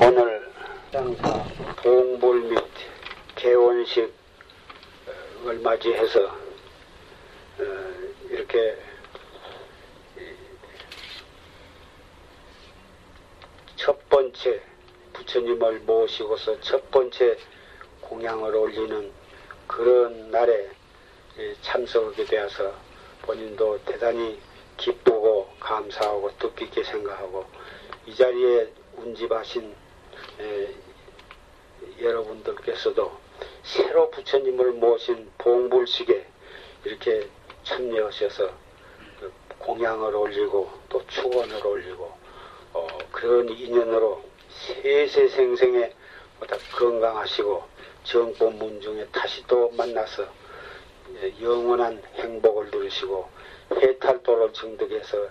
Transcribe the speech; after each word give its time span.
오늘 0.00 0.50
장사 0.90 1.44
봉불 1.76 2.40
및 2.50 2.64
개원식을 3.36 4.12
맞이해서 5.62 6.20
어, 6.26 7.64
이렇게 8.28 8.76
첫 13.76 14.08
번째 14.08 14.60
부처님을 15.12 15.80
모시고서 15.80 16.60
첫 16.60 16.90
번째 16.90 17.38
공양을 18.00 18.54
올리는 18.56 19.12
그런 19.68 20.30
날에 20.32 20.70
참석하게 21.62 22.24
되어서 22.24 22.74
본인도 23.22 23.78
대단히 23.84 24.40
기쁘고 24.76 25.50
감사하고 25.60 26.36
뜻깊게 26.38 26.82
생각하고 26.82 27.46
이 28.06 28.14
자리에 28.14 28.70
운집하신 28.96 29.74
여러분들께서도 32.00 33.12
새로 33.62 34.10
부처님을 34.10 34.72
모신 34.72 35.30
봉불식에 35.38 36.26
이렇게 36.84 37.28
참여하셔서 37.62 38.50
그 39.20 39.32
공양을 39.58 40.14
올리고 40.14 40.70
또 40.88 41.06
축원을 41.06 41.66
올리고 41.66 42.12
어, 42.74 42.86
그런 43.10 43.48
인연으로 43.48 44.22
세세생생에 44.82 45.92
건강하시고 46.76 47.64
정법문 48.04 48.80
중에 48.80 49.06
다시 49.12 49.46
또 49.46 49.70
만나서 49.70 50.26
영원한 51.40 52.02
행복을 52.16 52.70
누리시고 52.70 53.28
해탈도를 53.72 54.52
증득해서 54.52 55.28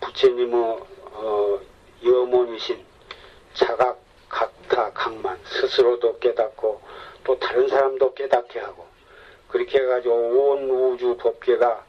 부처님의 0.00 0.78
어, 1.12 1.60
염원이신 2.04 2.84
자각, 3.54 4.00
각타, 4.28 4.92
각만 4.92 5.38
스스로도 5.44 6.18
깨닫고 6.18 6.80
또 7.24 7.38
다른 7.38 7.68
사람도 7.68 8.14
깨닫게 8.14 8.60
하고 8.60 8.86
그렇게 9.48 9.78
해가지고 9.80 10.14
온 10.14 10.70
우주 10.70 11.16
법계가 11.18 11.84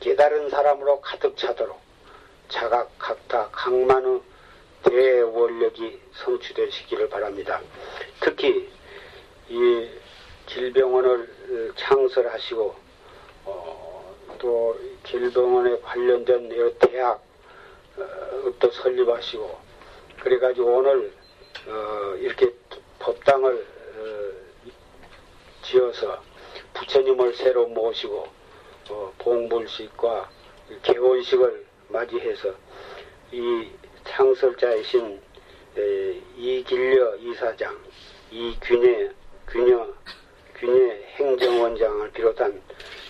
깨달은 0.00 0.50
사람으로 0.50 1.00
가득 1.00 1.36
차도록 1.36 1.78
자각, 2.48 2.90
각타, 2.98 3.48
각만의 3.50 4.20
대원력이 4.84 6.00
성취되시기를 6.12 7.08
바랍니다. 7.08 7.60
특히 8.20 8.70
이 9.48 9.88
길병원을 10.46 11.74
창설하시고 11.76 12.74
어, 13.46 14.14
또 14.38 14.78
길병원에 15.02 15.80
관련된 15.80 16.48
대학 16.78 17.22
또 18.58 18.70
설립하시고 18.70 19.58
그래가지고 20.20 20.76
오늘 20.76 21.12
어, 21.66 22.14
이렇게 22.16 22.52
법당을 22.98 23.66
어, 23.96 24.32
지어서 25.62 26.22
부처님을 26.74 27.34
새로 27.34 27.66
모시고 27.68 28.28
어, 28.90 29.12
봉불식과 29.18 30.30
개원식을 30.82 31.66
맞이해서 31.88 32.54
이 33.32 33.68
창설자이신 34.04 35.20
에, 35.78 36.22
이길려 36.36 37.16
이사장, 37.16 37.78
이균여, 38.30 39.10
균여, 39.48 39.94
균여 40.54 40.94
행정원장을 41.16 42.12
비롯한 42.12 42.62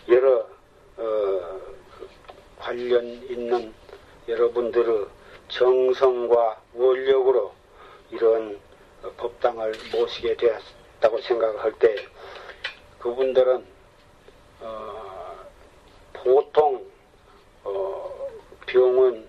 여러 0.09 0.49
어, 0.97 1.61
관련 2.59 3.05
있는 3.05 3.73
여러분들의 4.29 5.07
정성과 5.49 6.61
원력으로 6.75 7.53
이런 8.11 8.59
법당을 9.17 9.73
모시게 9.93 10.37
되었다고 10.37 11.21
생각할 11.21 11.73
때 11.79 11.95
그분들은 12.99 13.65
어, 14.61 15.37
보통 16.13 16.85
어, 17.63 18.29
병원을 18.67 19.27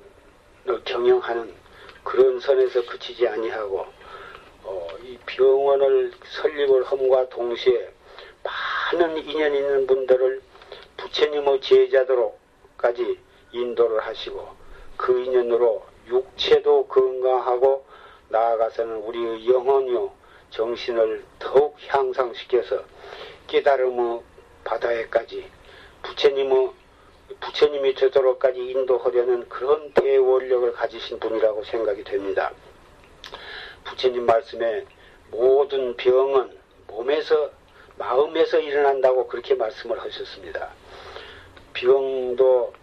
경영하는 0.84 1.54
그런 2.04 2.40
선에서 2.40 2.86
그치지 2.86 3.28
아니하고 3.28 3.86
어, 4.64 4.88
이 5.04 5.18
병원을 5.28 6.12
설립을 6.42 6.84
함과 6.86 7.30
동시에 7.30 7.92
많은 8.44 9.18
인연 9.18 9.54
있는 9.54 9.86
분들을 9.86 10.42
부처님의 10.98 11.62
제자도로까지 11.62 13.20
인도를 13.52 14.00
하시고 14.02 14.67
그 14.98 15.20
인연으로 15.20 15.86
육체도 16.08 16.88
건강하고 16.88 17.86
나아가서는 18.30 18.98
우리의 18.98 19.48
영혼요 19.48 20.12
정신을 20.50 21.24
더욱 21.40 21.78
향상시켜서 21.88 22.84
깨달음의 23.48 24.22
바다에까지 24.64 25.50
부처님의 26.04 26.72
부처님이 27.40 27.94
되도록까지 27.96 28.60
인도하려는 28.60 29.48
그런 29.50 29.92
대원력을 29.94 30.74
가지신 30.74 31.20
분이라고 31.20 31.64
생각이 31.66 32.04
됩니다. 32.04 32.52
부처님 33.84 34.26
말씀에 34.26 34.86
모든 35.32 35.96
병은 35.98 36.58
몸에서 36.88 37.52
마음에서 37.98 38.60
일어난다고 38.60 39.28
그렇게 39.28 39.56
말씀을 39.56 40.00
하셨습니다. 40.00 40.70
병도 41.74 42.74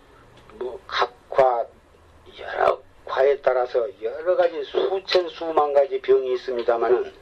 뭐 0.54 0.80
각과 0.86 1.66
여러 2.40 2.80
과에 3.04 3.40
따라서 3.40 3.86
여러 4.02 4.36
가지 4.36 4.62
수천 4.64 5.28
수만 5.28 5.72
가지 5.72 6.00
병이 6.00 6.32
있습니다만은 6.34 7.12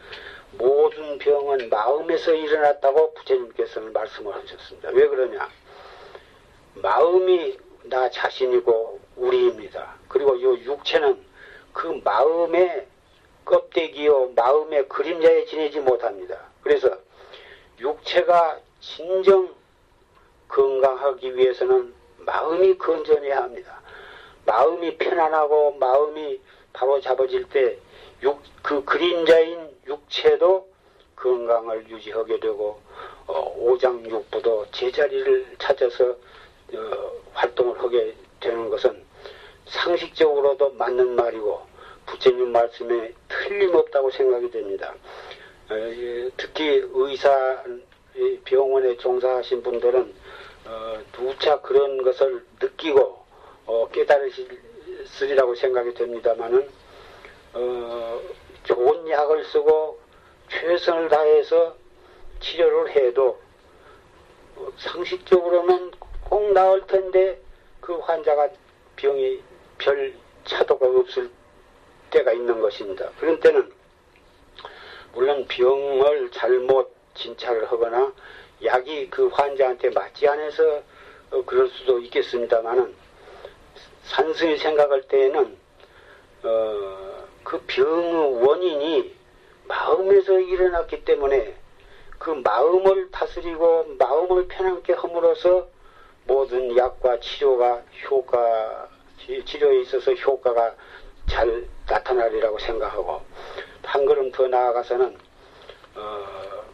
모든 0.52 1.18
병은 1.18 1.70
마음에서 1.70 2.32
일어났다고 2.32 3.14
부처님께서는 3.14 3.92
말씀을 3.92 4.34
하셨습니다. 4.34 4.90
왜 4.90 5.08
그러냐? 5.08 5.48
마음이 6.74 7.58
나 7.84 8.10
자신이고 8.10 9.00
우리입니다. 9.16 9.94
그리고 10.08 10.36
이 10.36 10.42
육체는 10.42 11.24
그 11.72 12.00
마음의 12.04 12.86
껍데기요 13.44 14.32
마음의 14.36 14.88
그림자에 14.88 15.46
지내지 15.46 15.80
못합니다. 15.80 16.38
그래서 16.62 16.96
육체가 17.80 18.60
진정 18.80 19.54
건강하기 20.48 21.36
위해서는 21.36 21.94
마음이 22.18 22.78
건전해야 22.78 23.42
합니다. 23.42 23.80
마음이 24.46 24.96
편안하고 24.98 25.76
마음이 25.78 26.40
바로 26.72 27.00
잡아질 27.00 27.48
때 27.50 27.78
육, 28.22 28.40
그 28.62 28.84
그림자인 28.84 29.70
육체도 29.86 30.68
건강을 31.16 31.88
유지하게 31.88 32.40
되고 32.40 32.80
어, 33.26 33.54
오장육부도 33.58 34.66
제자리를 34.72 35.56
찾아서 35.58 36.10
어, 36.74 37.12
활동을 37.34 37.78
하게 37.80 38.14
되는 38.40 38.68
것은 38.70 39.04
상식적으로도 39.66 40.70
맞는 40.72 41.14
말이고 41.14 41.62
부처님 42.06 42.50
말씀에 42.50 43.12
틀림없다고 43.28 44.10
생각이 44.10 44.50
됩니다. 44.50 44.94
어, 45.70 45.74
특히 46.36 46.82
의사 46.92 47.62
병원에 48.44 48.96
종사하신 48.96 49.62
분들은 49.62 50.14
어, 50.66 50.98
누차 51.12 51.60
그런 51.60 52.02
것을 52.02 52.44
느끼고 52.60 53.21
어, 53.72 53.88
깨달으시리라고 53.88 55.54
생각이 55.54 55.94
됩니다만은 55.94 56.68
어, 57.54 58.20
좋은 58.64 59.08
약을 59.08 59.46
쓰고 59.46 59.98
최선을 60.50 61.08
다해서 61.08 61.74
치료를 62.40 62.94
해도 62.94 63.40
상식적으로는 64.76 65.92
꼭 66.28 66.52
나을 66.52 66.86
텐데 66.86 67.40
그 67.80 67.94
환자가 67.94 68.50
병이 68.96 69.42
별 69.78 70.14
차도가 70.44 70.86
없을 70.86 71.30
때가 72.10 72.32
있는 72.32 72.60
것입니다. 72.60 73.08
그런 73.18 73.40
때는 73.40 73.72
물론 75.14 75.46
병을 75.46 76.30
잘못 76.30 76.94
진찰을 77.14 77.72
하거나 77.72 78.12
약이 78.62 79.08
그 79.08 79.28
환자한테 79.28 79.90
맞지 79.90 80.28
않아서 80.28 80.82
어, 81.30 81.42
그럴 81.46 81.70
수도 81.70 81.98
있겠습니다만은 82.00 83.01
산승이 84.12 84.58
생각할 84.58 85.02
때에는 85.02 85.56
어, 86.44 87.26
그 87.42 87.60
병의 87.66 88.44
원인이 88.46 89.14
마음에서 89.64 90.38
일어났기 90.38 91.04
때문에 91.04 91.54
그 92.18 92.30
마음을 92.30 93.10
다스리고 93.10 93.96
마음을 93.98 94.48
편안케 94.48 94.92
함으로써 94.92 95.68
모든 96.26 96.76
약과 96.76 97.20
치료가 97.20 97.82
효과 98.10 98.88
치료에 99.46 99.80
있어서 99.80 100.12
효과가 100.12 100.74
잘 101.28 101.66
나타나리라고 101.88 102.58
생각하고 102.58 103.22
한 103.82 104.04
걸음 104.04 104.30
더 104.30 104.46
나아가서는 104.46 105.16
어, 105.96 106.24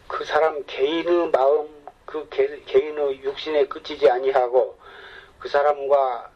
그 0.07 0.25
사람 0.25 0.63
개인의 0.65 1.29
마음 1.31 1.69
그 2.05 2.27
개, 2.29 2.59
개인의 2.65 3.23
육신에 3.23 3.67
그치지 3.67 4.09
아니하고 4.09 4.77
그 5.39 5.47
사람과 5.47 6.31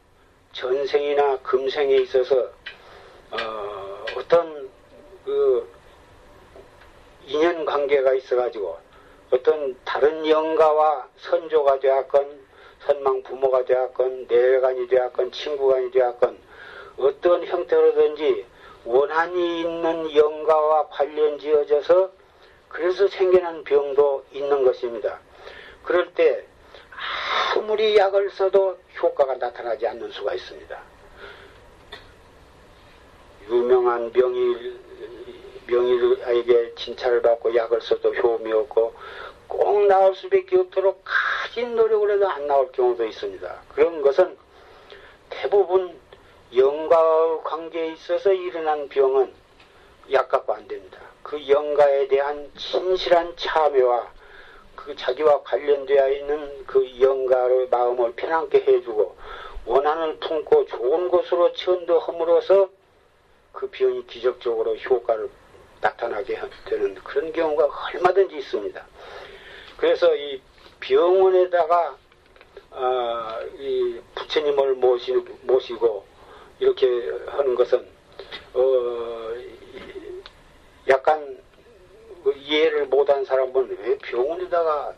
전생이나 0.54 1.40
금생에 1.40 1.96
있어서 1.98 2.50
어, 3.32 4.06
어떤 4.16 4.70
그 5.26 5.68
인연 7.26 7.66
관계가 7.66 8.14
있어가지고 8.14 8.78
어떤 9.32 9.76
다른 9.84 10.28
영가와 10.28 11.08
선조가 11.18 11.80
되었건 11.80 12.44
선망 12.86 13.24
부모가 13.24 13.66
되었건 13.66 14.28
내외관이 14.28 14.88
되었건 14.88 15.32
친구간이 15.32 15.92
되었건 15.92 16.38
어떤 16.98 17.46
형태로든지 17.46 18.46
원한이 18.86 19.62
있는 19.62 20.16
영가와 20.16 20.90
관련 20.90 21.40
지어져서 21.40 22.12
그래서 22.68 23.08
생겨난 23.08 23.64
병도 23.64 24.26
있는 24.34 24.64
것입니다. 24.64 25.20
그럴 25.84 26.14
때 26.14 26.46
아무리 27.74 27.98
약을 27.98 28.30
써도 28.32 28.78
효과가 29.02 29.36
나타나지 29.36 29.88
않는 29.88 30.12
수가 30.12 30.34
있습니다. 30.36 30.80
유명한 33.50 34.12
명의 34.12 34.74
명의에게 35.66 36.76
진찰을 36.76 37.22
받고 37.22 37.56
약을 37.56 37.82
써도 37.82 38.14
효험이 38.14 38.52
없고 38.52 38.94
꼭 39.48 39.88
나올 39.88 40.16
수밖에 40.16 40.58
없도록 40.58 41.04
가진 41.04 41.76
노력을 41.76 42.12
해도 42.12 42.30
안 42.30 42.48
나올 42.48 42.72
경우도 42.72 43.06
있습니다. 43.06 43.62
그런 43.74 44.02
것은 44.02 44.38
대부분 45.30 46.00
영가의 46.56 47.44
관계에 47.44 47.94
있어서 47.94 48.32
일어난 48.32 48.88
병은 48.90 49.34
약 50.12 50.30
갖고 50.30 50.54
안 50.54 50.68
됩니다. 50.68 51.00
그 51.24 51.48
영가에 51.48 52.08
대한 52.08 52.52
진실한 52.56 53.36
참여와 53.36 54.13
그 54.86 54.96
자기와 54.96 55.44
관련되어 55.44 56.12
있는 56.12 56.66
그 56.66 57.00
영가의 57.00 57.70
마음을 57.70 58.14
편안케 58.16 58.66
해주고 58.68 59.16
원한을 59.66 60.18
품고 60.18 60.66
좋은 60.66 61.08
곳으로 61.10 61.54
천도함으로써 61.54 62.70
그 63.54 63.70
병이 63.70 64.08
기적적으로 64.08 64.76
효과를 64.76 65.30
나타나게 65.80 66.40
되는 66.66 66.96
그런 66.96 67.32
경우가 67.32 67.70
얼마든지 67.94 68.38
있습니다. 68.38 68.86
그래서 69.78 70.14
이 70.16 70.42
병원에다가 70.80 71.98
어, 72.72 73.40
이 73.60 74.00
부처님을 74.16 74.76
모시, 74.76 75.14
모시고 75.44 76.06
이렇게 76.60 76.88
하는 77.28 77.56
것은 77.56 77.86
어, 78.54 79.34
약간 80.90 81.43
못한 83.04 83.26
사람은 83.26 83.78
왜 83.84 83.98
병원에다가 83.98 84.94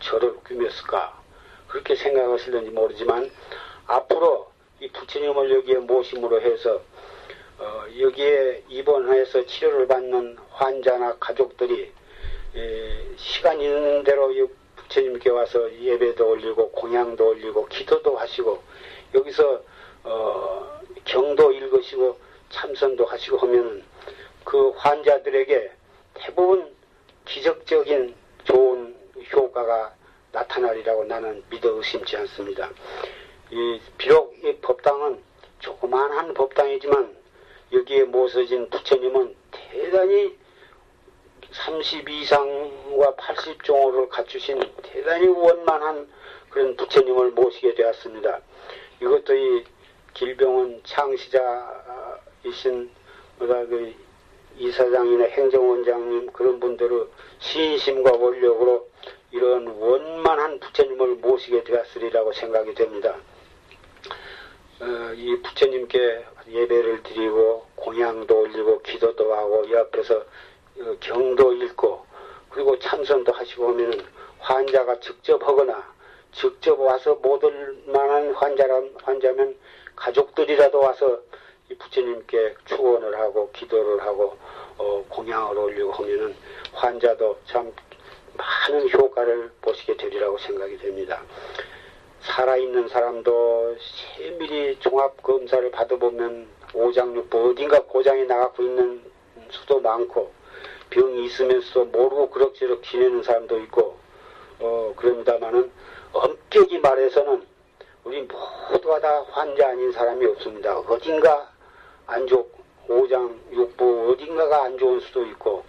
절을 0.00 0.36
꾸몄을까? 0.44 1.20
그렇게 1.66 1.96
생각하실는지 1.96 2.70
모르지만 2.70 3.28
앞으로 3.88 4.52
이 4.78 4.88
부처님을 4.90 5.50
여기에 5.50 5.78
모심으로 5.78 6.40
해서 6.40 6.80
어, 7.58 7.84
여기에 7.98 8.64
입원해서 8.68 9.44
치료를 9.46 9.88
받는 9.88 10.36
환자나 10.50 11.16
가족들이 11.18 11.92
에, 12.54 13.16
시간 13.16 13.60
있는 13.60 14.04
대로 14.04 14.32
부처님께 14.76 15.30
와서 15.30 15.72
예배도 15.76 16.28
올리고 16.28 16.70
공양도 16.70 17.30
올리고 17.30 17.66
기도도 17.66 18.16
하시고 18.16 18.62
여기서 19.12 19.60
어, 20.04 20.80
경도 21.04 21.50
읽으시고 21.50 22.16
참선도 22.50 23.04
하시고 23.06 23.38
하면은 23.38 23.82
그 24.44 24.70
환자들에게 24.76 25.72
대부분 26.14 26.74
기적적인 27.26 28.14
좋은 28.44 28.96
효과가 29.32 29.94
나타나리라고 30.32 31.04
나는 31.04 31.42
믿어 31.50 31.70
의심치 31.70 32.16
않습니다. 32.16 32.70
이, 33.50 33.80
비록 33.98 34.34
이 34.44 34.56
법당은 34.56 35.22
조그만한 35.60 36.34
법당이지만 36.34 37.16
여기에 37.72 38.04
모서진 38.04 38.68
부처님은 38.70 39.34
대단히 39.50 40.36
30 41.50 42.08
이상과 42.08 43.14
80종호를 43.14 44.08
갖추신 44.08 44.60
대단히 44.82 45.28
원만한 45.28 46.08
그런 46.50 46.76
부처님을 46.76 47.30
모시게 47.30 47.74
되었습니다. 47.74 48.40
이것도 49.00 49.34
이 49.34 49.64
길병원 50.14 50.82
창시자이신 50.84 51.50
그 53.38 53.94
이사장이나 54.58 55.24
행정원장님 55.24 56.32
그런 56.32 56.60
분들의 56.60 57.06
신심과 57.40 58.12
원력으로 58.12 58.88
이런 59.32 59.66
원만한 59.66 60.60
부처님을 60.60 61.16
모시게 61.16 61.64
되었으리라고 61.64 62.32
생각이 62.32 62.74
됩니다. 62.74 63.16
어, 64.80 65.12
이 65.14 65.40
부처님께 65.42 66.24
예배를 66.48 67.02
드리고 67.02 67.66
공양도 67.76 68.40
올리고 68.40 68.82
기도도 68.82 69.34
하고 69.34 69.70
옆에서 69.70 70.16
어, 70.16 70.96
경도 71.00 71.52
읽고 71.52 72.04
그리고 72.50 72.78
참선도 72.78 73.32
하시고 73.32 73.68
하면은 73.68 74.00
환자가 74.38 75.00
직접 75.00 75.42
하거나 75.46 75.92
직접 76.32 76.78
와서 76.78 77.14
못 77.22 77.42
올 77.44 77.76
만한 77.86 78.32
환자라, 78.34 78.82
환자면 79.02 79.56
가족들이라도 79.96 80.80
와서 80.80 81.06
이 81.16 81.43
부처님께 81.78 82.54
축원을 82.66 83.18
하고 83.18 83.50
기도를 83.52 84.02
하고 84.02 84.36
어, 84.76 85.04
공양을 85.08 85.56
올리고 85.56 85.92
하면은 85.92 86.34
환자도 86.72 87.38
참 87.46 87.72
많은 88.36 88.90
효과를 88.90 89.50
보시게 89.62 89.96
되리라고 89.96 90.38
생각이 90.38 90.78
됩니다. 90.78 91.22
살아있는 92.20 92.88
사람도 92.88 93.76
세밀히 94.16 94.78
종합검사를 94.80 95.70
받아보면 95.70 96.48
오장육부 96.72 97.50
어딘가 97.50 97.80
고장이 97.82 98.24
나가고 98.24 98.62
있는 98.62 99.02
수도 99.50 99.80
많고 99.80 100.32
병이 100.90 101.26
있으면서도 101.26 101.84
모르고 101.86 102.30
그럭저럭 102.30 102.82
지내는 102.82 103.22
사람도 103.22 103.58
있고 103.60 103.96
어 104.58 104.94
그럽니다마는 104.96 105.70
엄격히 106.12 106.78
말해서는 106.78 107.46
우리 108.04 108.22
모두가 108.70 109.00
다 109.00 109.22
환자 109.30 109.68
아닌 109.68 109.92
사람이 109.92 110.24
없습니다. 110.26 110.78
어딘가 110.78 111.53
안 112.06 112.26
좋고 112.26 112.62
오장 112.88 113.40
육부 113.52 114.10
어딘가가 114.10 114.64
안 114.64 114.76
좋은 114.78 115.00
수도 115.00 115.24
있고 115.26 115.64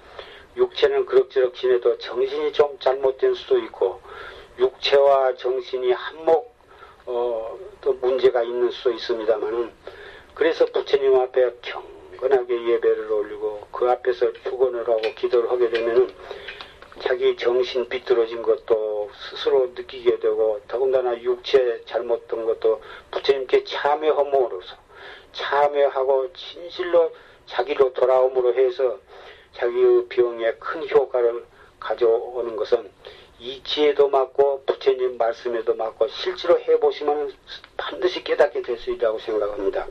육체는 0.57 1.05
그럭저럭 1.05 1.53
지내도 1.55 1.97
정신이 1.97 2.53
좀 2.53 2.77
잘못된 2.79 3.33
수도 3.35 3.57
있고 3.59 4.01
육체와 4.59 5.35
정신이 5.35 5.91
한몫 5.91 6.55
어, 7.07 7.59
또 7.81 7.93
문제가 7.93 8.41
있는 8.41 8.71
수도 8.71 8.91
있습니다만은 8.91 9.71
그래서 10.33 10.65
부처님 10.65 11.15
앞에 11.15 11.53
경건하게 11.61 12.67
예배를 12.73 13.11
올리고 13.11 13.67
그 13.71 13.89
앞에서 13.89 14.33
축원을 14.33 14.87
하고 14.87 15.01
기도를 15.15 15.49
하게 15.49 15.69
되면은 15.69 16.13
자기 17.01 17.35
정신 17.35 17.87
비뚤어진 17.89 18.41
것도 18.41 19.11
스스로 19.29 19.67
느끼게 19.75 20.19
되고 20.19 20.61
더군다나 20.67 21.21
육체 21.21 21.81
잘못된 21.85 22.45
것도 22.45 22.81
부처님께 23.11 23.65
참여함으로써 23.65 24.84
참여하고 25.33 26.33
진실로 26.33 27.11
자기로 27.47 27.93
돌아옴으로 27.93 28.53
해서 28.55 28.99
자기의 29.53 30.07
병에 30.09 30.53
큰 30.55 30.87
효과를 30.89 31.45
가져오는 31.79 32.55
것은 32.55 32.89
이치에도 33.39 34.07
맞고 34.09 34.63
부처님 34.65 35.17
말씀에도 35.17 35.75
맞고 35.75 36.07
실제로 36.07 36.59
해보시면 36.59 37.33
반드시 37.77 38.23
깨닫게 38.23 38.61
될 38.61 38.77
수 38.77 38.91
있다고 38.91 39.19
생각합니다. 39.19 39.87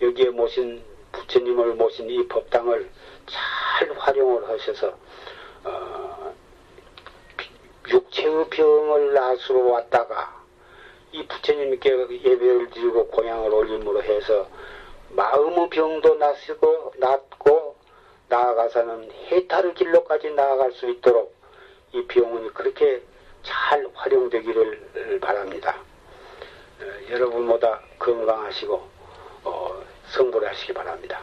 여기에 0.00 0.30
모신 0.30 0.82
부처님을 1.12 1.74
모신 1.74 2.10
이 2.10 2.26
법당을 2.28 2.90
잘 3.26 3.92
활용을 3.96 4.48
하셔서 4.48 4.96
어, 5.64 6.34
육체의 7.88 8.48
병을 8.50 9.14
나수로 9.14 9.70
왔다가 9.70 10.33
이 11.14 11.24
부처님께 11.28 11.90
예배를 12.24 12.70
드리고 12.70 13.06
공양을 13.06 13.54
올림으로 13.54 14.02
해서 14.02 14.48
마음의 15.10 15.70
병도 15.70 16.16
나시고 16.16 16.94
낫고 16.98 17.76
나아가서는 18.28 19.12
해탈의 19.30 19.74
길로까지 19.74 20.30
나아갈 20.30 20.72
수 20.72 20.90
있도록 20.90 21.32
이 21.92 22.04
병원이 22.06 22.52
그렇게 22.52 23.00
잘 23.44 23.86
활용되기를 23.94 25.20
바랍니다. 25.20 25.76
어, 26.80 26.84
여러분보다 27.08 27.80
건강하시고 28.00 28.88
어, 29.44 29.84
성불 30.06 30.44
하시기 30.48 30.72
바랍니다. 30.72 31.20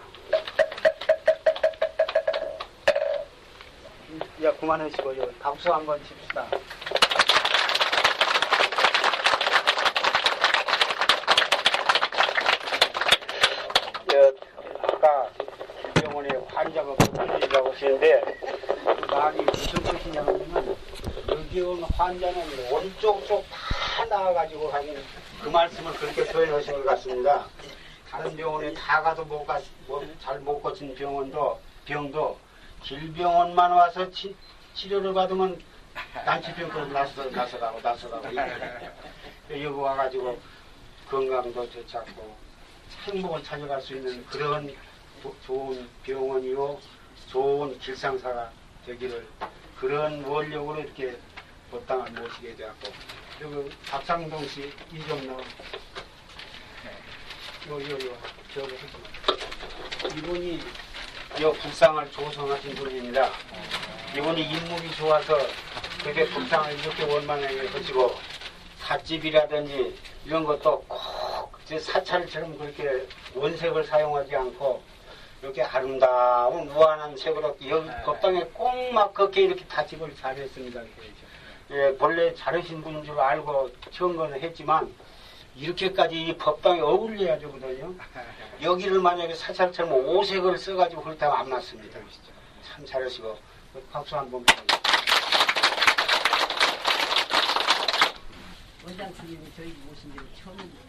야 4.41 4.53
그만하시고 4.55 5.13
박수 5.41 5.73
한번 5.73 5.99
칩시다. 6.05 6.47
아까 15.01 15.29
병원에 15.95 16.29
환자가 16.53 16.93
불편이라고 16.93 17.71
하시는데 17.71 18.21
그 19.01 19.15
말이 19.15 19.41
무슨 19.41 19.83
뜻이냐면 19.83 20.77
여기 21.29 21.61
온 21.61 21.83
환자는 22.05 22.71
오른쪽 22.71 23.25
쪽 23.27 23.45
다 23.97 24.05
나와가지고 24.05 24.69
하긴 24.71 24.97
그 25.41 25.49
말씀을 25.49 25.93
그렇게 25.93 26.25
표현하신 26.25 26.73
것 26.73 26.85
같습니다. 26.85 27.45
다른 28.09 28.35
병원에 28.35 28.73
다 28.73 29.01
가도 29.01 29.23
못 29.25 29.45
가, 29.45 29.59
뭐, 29.85 30.03
잘못 30.21 30.59
고친 30.61 30.95
병원도, 30.95 31.59
병도 31.85 32.39
질병원만 32.83 33.71
와서 33.71 34.09
치, 34.11 34.35
치료를 34.73 35.13
받으면 35.13 35.61
난치병도 36.25 36.85
나서 36.87 37.25
나서라고 37.29 37.79
나서라고 37.81 38.27
여기 39.51 39.65
와가지고 39.65 40.39
건강도 41.09 41.69
되찾고 41.69 42.35
행복을 43.05 43.43
찾아갈 43.43 43.81
수 43.81 43.93
있는 43.95 44.25
그런 44.27 44.73
도- 45.21 45.35
좋은 45.45 45.87
병원이요 46.03 46.79
좋은 47.27 47.77
길상사가 47.79 48.49
되기를 48.85 49.27
그런 49.79 50.23
원력으로 50.23 50.79
이렇게 50.79 51.17
법당을 51.71 52.11
모시게 52.11 52.55
되었고 52.55 52.91
그리고 53.39 53.69
박상동 53.89 54.45
씨이좀 54.47 55.27
넣어 55.27 55.41
요요요 57.69 58.17
저거. 58.53 58.67
이분이 60.17 60.59
요 61.41 61.53
불상을 61.53 62.11
조성하신 62.11 62.75
분입니다. 62.75 63.29
이분이 64.17 64.41
인물이 64.41 64.91
좋아서 64.95 65.37
그게 66.03 66.25
불상을 66.25 66.77
이렇게 66.79 67.03
원만하게 67.03 67.67
하시고 67.67 68.15
삿집이라든지 68.79 69.97
이런 70.25 70.43
것도 70.43 70.83
꼭제 70.87 71.79
사찰처럼 71.79 72.57
그렇게 72.57 73.07
원색을 73.35 73.85
사용하지 73.85 74.35
않고 74.35 74.83
이렇게 75.41 75.63
아름다운 75.63 76.67
무한한 76.73 77.15
색으로 77.15 77.57
여기 77.69 77.89
법당에 78.03 78.43
꼭 78.53 78.71
막 78.91 79.13
그렇게 79.13 79.43
이렇게 79.43 79.63
다집을 79.65 80.13
잘했습니다. 80.17 80.81
예, 81.71 81.95
본래 81.97 82.33
잘하신 82.35 82.83
분인 82.83 83.03
줄 83.03 83.17
알고 83.17 83.71
처음 83.91 84.17
거는 84.17 84.41
했지만 84.41 84.93
이렇게까지 85.55 86.21
이 86.21 86.37
법당에 86.37 86.81
어울려야 86.81 87.39
되거든요. 87.39 87.93
여기를 88.61 88.99
만약에 88.99 89.33
사찰처럼 89.35 89.93
오색을 89.93 90.57
써가지고 90.57 91.01
그렇다면 91.01 91.37
안 91.37 91.49
맞습니다. 91.49 91.99
참 92.63 92.85
잘하시고 92.85 93.37
박수 93.91 94.17
한번 94.17 94.43
부탁드립니다. 94.43 94.81
원장 98.83 99.13
스님이 99.13 99.45
저희 99.55 99.73
모신 99.85 100.11
지 100.11 100.17
처음입니다. 100.43 100.81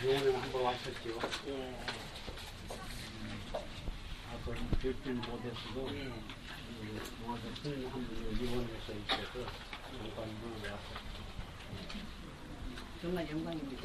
병원에 0.00 0.36
한번 0.40 0.62
왔었죠. 0.62 1.18
예. 1.46 1.74
아까 4.30 4.52
뵙질 4.82 5.14
못했어도 5.14 5.88
예. 5.94 6.12
스님 6.78 7.90
한 7.90 8.06
분이 8.06 8.20
입원해서 8.40 8.92
있어서 8.92 9.34
잠깐 9.82 10.16
와서 10.62 10.86
정말 13.02 13.28
영광입니다. 13.28 13.82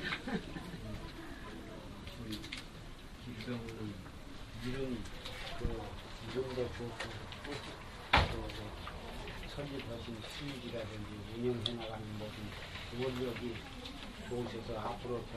우리 2.24 2.40
길병은 3.26 3.94
이런 4.64 5.04
그 5.58 5.62
이름도 6.30 6.60
좋고 6.74 6.92
또 8.12 8.34
설립하신 9.56 10.06
수익이라든지 10.30 11.10
운영해 11.36 11.74
나가는 11.74 12.04
모든 12.20 12.36
원력이 13.04 13.56
좋으셔서 14.30 14.80
앞으로 14.80 15.26
참 15.32 15.34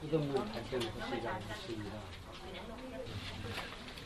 끝없는 0.00 0.34
발전을 0.52 0.84
하시리라고 1.00 1.38
믿습니다. 1.48 1.94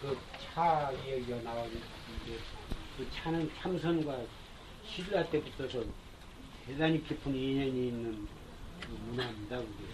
그 0.01 0.34
차 0.55 0.93
이야기가 0.93 1.43
나왔는데 1.43 1.81
그 2.97 3.11
차는 3.13 3.51
참선과 3.61 4.21
신라 4.87 5.29
때부터서 5.29 5.83
대단히 6.67 7.03
깊은 7.07 7.35
인연이 7.35 7.89
있는 7.89 8.29
그 8.87 8.93
문화입니다. 9.11 9.59
그게. 9.59 9.85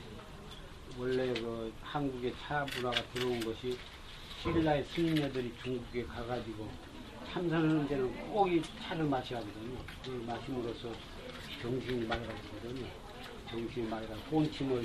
원래 0.98 1.32
그 1.32 1.72
한국의 1.82 2.34
차 2.42 2.66
문화가 2.76 3.02
들어온 3.14 3.40
것이 3.40 3.78
신라의 4.42 4.84
스님녀들이 4.84 5.54
중국에 5.62 6.04
가가지고 6.04 6.68
참선하는 7.32 7.88
데는 7.88 8.30
꼭 8.32 8.48
이 8.48 8.60
차를 8.82 9.04
마셔야 9.04 9.38
하거든요. 9.40 9.78
그걸 10.04 10.20
마심으로써 10.26 10.92
정신이 11.62 12.06
맑아지거든요. 12.06 12.86
정신이 13.48 13.88
맑아 13.88 14.14
혼침을 14.30 14.84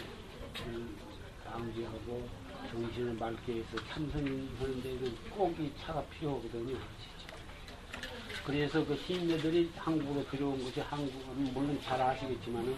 음, 0.67 0.97
방지하고 1.43 2.44
정신을 2.71 3.13
맑게 3.13 3.53
해서 3.55 3.77
참선하는 3.89 4.81
데는 4.83 5.15
꼭이 5.31 5.71
차가 5.79 6.03
필요하거든요. 6.05 6.77
그래서 8.45 8.85
그 8.85 8.95
시인네들이 9.07 9.71
한국으로 9.75 10.25
들어온 10.29 10.63
것이 10.63 10.79
한국은 10.81 11.53
물론 11.53 11.79
잘 11.81 11.99
아시겠지만은 12.01 12.75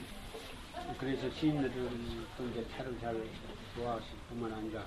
그래서 0.98 1.30
시인네들도 1.32 2.48
이제 2.52 2.66
차를 2.76 2.98
잘 3.02 3.22
좋아하실 3.76 4.08
뿐만 4.30 4.54
아니라 4.54 4.86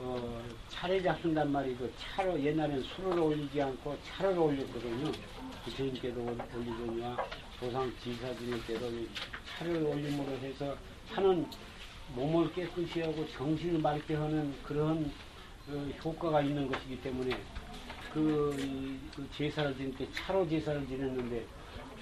어, 0.00 0.40
차를 0.68 1.02
잡순단 1.02 1.50
말이고 1.50 1.90
차로 1.98 2.40
옛날엔 2.40 2.82
술을 2.84 3.18
올리지 3.18 3.60
않고 3.60 3.98
차를 4.04 4.38
올렸거든요. 4.38 5.10
부처님께도 5.64 6.22
올- 6.22 6.38
올리더니와 6.54 7.16
조상 7.58 7.92
이 8.06 8.16
차를 9.58 9.82
올림으로 9.82 10.30
해서 10.38 10.76
차는 11.12 11.44
몸을 12.14 12.52
깨끗이 12.52 13.00
하고 13.02 13.26
정신을 13.30 13.80
맑게 13.80 14.14
하는 14.14 14.54
그런 14.64 15.10
그 15.66 15.92
효과가 16.04 16.40
있는 16.42 16.70
것이기 16.70 17.00
때문에 17.02 17.36
그, 18.12 18.56
이- 18.58 18.98
그 19.14 19.28
제사를 19.36 19.76
지낼 19.76 19.94
때 19.96 20.06
차로 20.12 20.48
제사를 20.48 20.86
지냈는데 20.86 21.44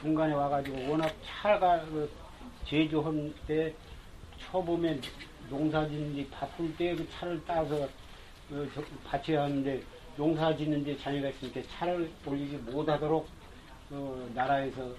중간에 0.00 0.32
와가지고 0.34 0.90
워낙 0.90 1.12
차가 1.24 1.80
그 1.86 2.08
제조할 2.64 3.32
때 3.46 3.74
초봄에 4.38 5.00
농사 5.48 5.86
짓는지 5.88 6.28
바쁠 6.30 6.76
때 6.76 6.94
그 6.94 7.08
차를 7.10 7.42
따서 7.44 7.88
그 8.48 8.70
저- 8.74 8.82
바쳐야 9.04 9.42
하는데 9.44 9.82
농사 10.16 10.56
짓는데 10.56 10.96
자녀가 10.98 11.28
있으니까 11.28 11.60
차를 11.76 12.10
올리지 12.24 12.56
못하도록 12.70 13.28
그 13.88 14.30
나라에서 14.34 14.94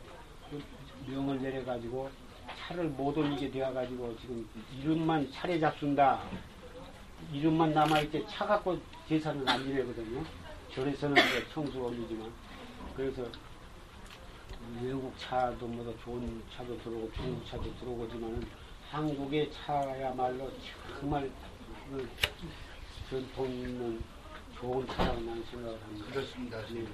그 0.50 0.62
명을 1.10 1.42
내려가지고 1.42 2.10
차를 2.58 2.86
못 2.90 3.18
올리게 3.18 3.52
되어가지고 3.52 4.18
지금 4.20 4.48
이름만 4.80 5.30
차례 5.32 5.60
잡순다 5.60 6.22
이름만 7.32 7.74
남아있게 7.74 8.26
차 8.28 8.46
갖고 8.46 8.78
제사는 9.08 9.48
안 9.48 9.64
지내거든요. 9.64 10.24
절에서는 10.74 11.16
이제 11.16 11.46
청수 11.54 11.80
올리지만 11.80 12.32
그래서 12.96 13.24
외국 14.82 15.14
차도 15.18 15.66
뭐다 15.68 15.98
좋은 16.04 16.44
차도 16.56 16.78
들어오고 16.80 17.12
중국 17.14 17.48
차도 17.48 17.74
들어오지만은 17.80 18.46
한국의 18.92 19.52
차야말로 19.52 20.52
정말 21.00 21.30
그 21.90 22.10
전통 23.10 23.46
있는 23.50 24.04
좋은 24.60 24.86
차라고 24.88 25.22
나는 25.22 25.44
생각을 25.46 25.82
합니다. 25.82 26.06
그렇습니다. 26.12 26.62
네. 26.68 26.86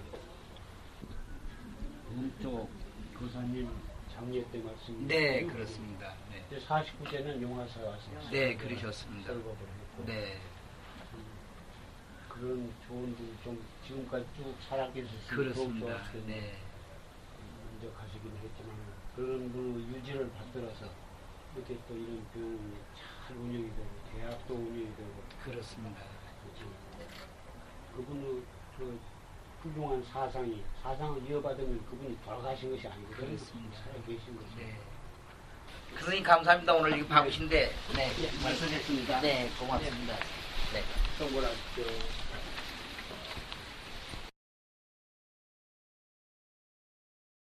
문쪽 2.09 2.69
교사님 3.17 3.69
장례 4.13 4.43
때 4.51 4.59
말씀. 4.59 5.07
네, 5.07 5.43
그렇습니다. 5.43 6.13
네, 6.31 6.59
49세는 6.59 7.41
용화사에 7.41 7.83
왔어요. 7.83 8.19
네, 8.31 8.55
그러셨습니다. 8.55 9.33
설법을 9.33 9.57
했고. 9.57 10.05
네, 10.05 10.39
그런 12.29 12.73
좋은 12.87 13.15
분이 13.15 13.33
좀 13.43 13.63
지금까지 13.87 14.25
쭉 14.37 14.55
살아계셨으면 14.69 15.27
그렇습니다. 15.27 16.11
네, 16.25 16.57
먼저 17.71 17.91
가시긴 17.97 18.31
했지만 18.43 18.75
그런 19.15 19.51
분의 19.51 19.87
유지를 19.95 20.31
받들어서 20.31 20.85
이렇게 21.55 21.77
또 21.87 21.95
이런 21.95 22.25
병원이 22.33 22.77
잘 23.27 23.37
운영이 23.37 23.69
되고 23.69 23.87
대학도 24.11 24.53
운영이 24.53 24.95
되고 24.95 25.09
그렇습니다. 25.43 26.01
그분의 27.95 28.41
그 28.77 28.99
훌륭한 29.63 30.03
사상이 30.11 30.61
사상을 30.81 31.29
이어받으면 31.29 31.85
그분이 31.85 32.17
돌아가신 32.25 32.69
것이 32.71 32.85
아니거든요. 32.85 33.27
그렇습니다. 33.27 33.77
살아계신 33.79 34.35
것이. 34.35 34.55
네. 34.57 34.77
교수님 35.97 36.23
감사합니다. 36.23 36.73
오늘 36.73 36.97
이거 36.97 37.07
바쁘신데, 37.07 37.71
네, 37.95 38.11
말씀했습니다. 38.43 39.21
네, 39.21 39.49
고맙습니다. 39.57 40.15
네. 40.73 40.83
또 41.17 41.29
뭐라 41.29 41.47
저 41.75 41.81